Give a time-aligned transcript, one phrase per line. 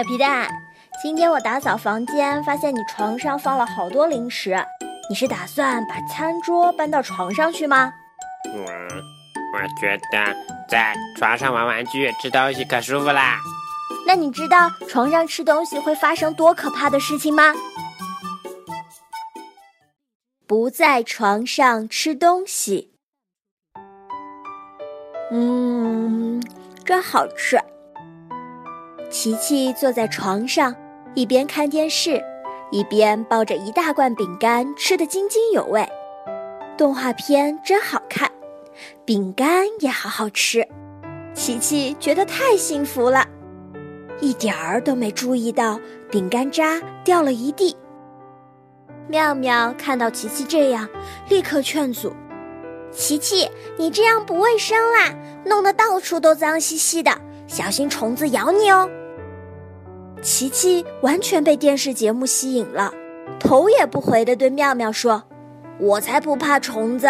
[0.00, 0.48] 小皮蛋，
[1.02, 4.56] 今天我打扫房间，发现你床上放了好多零食，
[5.10, 7.92] 你是打算把餐桌搬到床上去吗？
[8.54, 10.34] 我我觉得
[10.66, 13.36] 在床上玩玩具、吃东西可舒服啦。
[14.06, 17.52] 那你知道床上吃东西会发生多可怕的事情吗？
[20.46, 22.94] 不在床上吃东西，
[25.30, 26.42] 嗯，
[26.86, 27.60] 真好吃。
[29.22, 30.74] 琪琪坐在床上，
[31.14, 32.24] 一边看电视，
[32.70, 35.86] 一边抱着一大罐饼干，吃得津津有味。
[36.78, 38.30] 动画片真好看，
[39.04, 40.66] 饼干也好好吃。
[41.34, 43.26] 琪琪觉得太幸福了，
[44.22, 45.78] 一点儿都没注意到
[46.10, 47.76] 饼干渣掉了一地。
[49.06, 50.88] 妙妙看到琪琪这样，
[51.28, 52.10] 立刻劝阻
[52.90, 57.12] ：“琪琪，你这样不卫生啦，弄得到处都脏兮兮的，
[57.46, 58.88] 小心虫子咬你哦。”
[60.22, 62.92] 琪琪完全被电视节目吸引了，
[63.38, 65.22] 头也不回地对妙妙说
[65.80, 67.08] ：“我才不怕虫子。”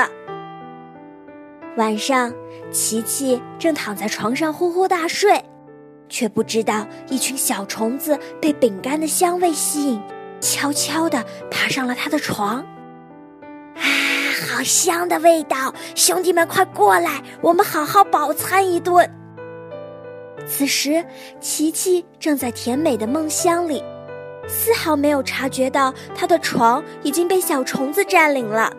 [1.77, 2.33] 晚上，
[2.71, 5.45] 琪琪正躺在床上呼呼大睡，
[6.09, 10.01] 却不知道一群小虫子被饼干的香味吸引，
[10.41, 12.65] 悄悄地爬上了他的床。
[13.75, 13.83] 啊，
[14.49, 15.75] 好香的味道！
[15.97, 19.20] 兄弟们，快过来，我们好好饱餐一顿。
[20.47, 21.05] 此时，
[21.41, 23.83] 琪琪正在甜美的梦乡里，
[24.49, 28.73] 丝毫没有察觉到他的床已经被小虫子占领了。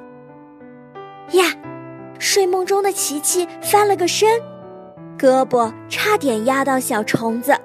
[1.31, 1.45] 呀，
[2.19, 4.29] 睡梦中的琪琪翻了个身，
[5.17, 7.55] 胳膊差点压到小虫子。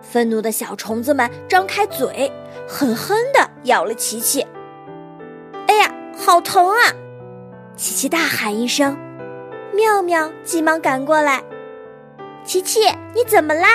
[0.00, 2.30] 愤怒的小虫子们张开嘴，
[2.68, 4.46] 狠狠地咬了琪琪。
[5.66, 6.94] 哎呀，好疼啊！
[7.74, 8.96] 琪琪大喊一声，
[9.74, 11.42] 妙妙急忙赶过来。
[12.46, 12.80] 琪琪，
[13.12, 13.66] 你怎么啦？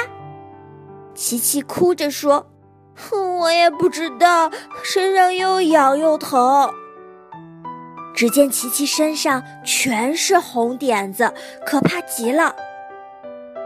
[1.14, 2.48] 琪琪哭着说
[2.96, 4.50] ：“哼，我也不知道，
[4.82, 6.74] 身上又痒又疼。”
[8.16, 11.34] 只见琪琪身上全是红点子，
[11.66, 12.56] 可怕极了。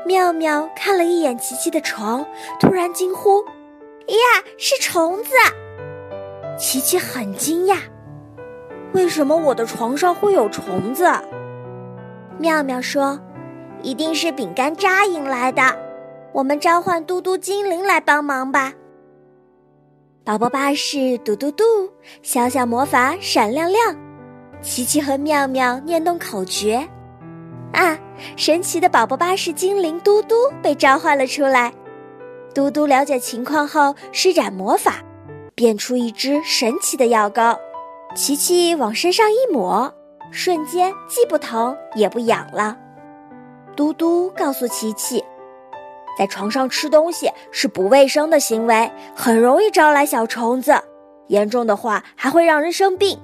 [0.07, 2.25] 妙妙看了一眼琪琪的床，
[2.59, 3.43] 突然惊呼
[4.09, 5.29] ：“呀，是虫子！”
[6.57, 7.77] 琪琪很惊讶
[8.93, 11.07] ：“为什么我的床上会有虫子？”
[12.39, 13.19] 妙妙说。
[13.81, 15.61] 一定是饼干渣引来的，
[16.33, 18.73] 我们召唤嘟嘟精灵来帮忙吧。
[20.23, 21.63] 宝宝巴士嘟嘟嘟，
[22.23, 23.95] 小小魔法闪亮亮，
[24.61, 26.87] 琪琪和妙妙念动口诀，
[27.73, 27.95] 啊，
[28.35, 31.71] 神奇的宝宝巴士精灵嘟嘟被召唤了出来。
[32.55, 34.95] 嘟嘟了解情况后，施展魔法，
[35.53, 37.59] 变出一支神奇的药膏，
[38.15, 39.93] 琪琪往身上一抹，
[40.31, 42.75] 瞬间既不疼也不痒了。
[43.75, 45.21] 嘟嘟告诉琪琪，
[46.17, 50.73] 在床上吃东西是不卫生的行为，很容易招来小虫子，
[51.27, 53.19] 严重的话还会让人生病。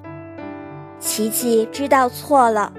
[1.00, 2.74] 琪琪知道错了，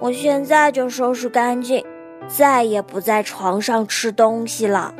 [0.00, 1.84] 我现在就收拾干净，
[2.26, 4.92] 再也不在床上吃东西了。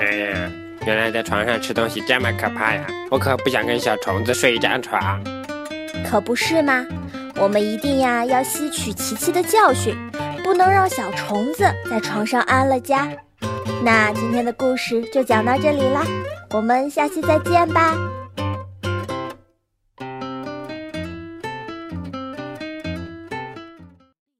[0.00, 0.50] 哎呀，
[0.84, 2.84] 原来在床上吃东西这么可怕呀！
[3.08, 5.22] 我可不想跟小虫子睡一张床。
[6.04, 6.84] 可不是吗？
[7.38, 9.94] 我们一定呀要吸取琪琪的教训，
[10.42, 13.08] 不能让小虫子在床上安了家。
[13.84, 16.02] 那今天的故事就讲到这里啦，
[16.52, 17.94] 我们下期再见吧。